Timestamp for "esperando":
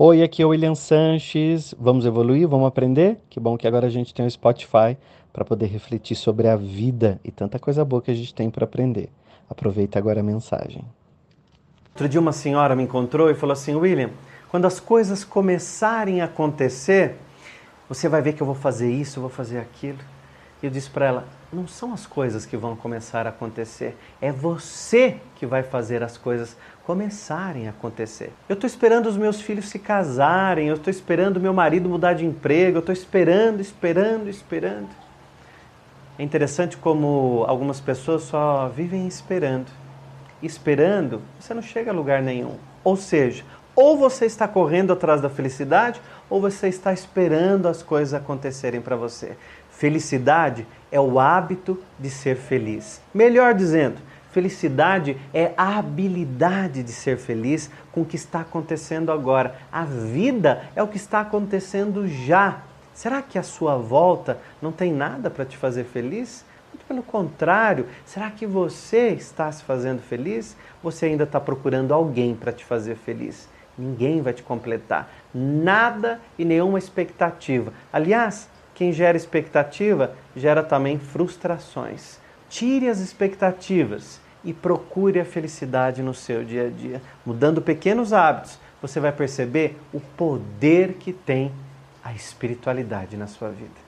28.66-29.06, 30.90-31.40, 32.92-33.60, 33.60-34.28, 34.28-34.88, 39.06-39.66, 40.42-41.20, 46.92-47.68